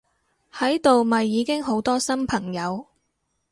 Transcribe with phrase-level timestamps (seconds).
[0.51, 2.87] 喺度咪已經好多新朋友！